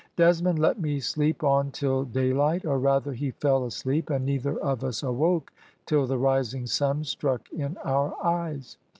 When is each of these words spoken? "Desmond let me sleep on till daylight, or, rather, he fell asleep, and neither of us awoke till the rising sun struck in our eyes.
"Desmond 0.15 0.57
let 0.57 0.79
me 0.81 0.99
sleep 0.99 1.43
on 1.43 1.69
till 1.69 2.05
daylight, 2.05 2.65
or, 2.65 2.79
rather, 2.79 3.13
he 3.13 3.29
fell 3.29 3.63
asleep, 3.65 4.09
and 4.09 4.25
neither 4.25 4.57
of 4.57 4.83
us 4.83 5.03
awoke 5.03 5.53
till 5.85 6.07
the 6.07 6.17
rising 6.17 6.65
sun 6.65 7.03
struck 7.03 7.47
in 7.51 7.77
our 7.83 8.15
eyes. 8.25 8.77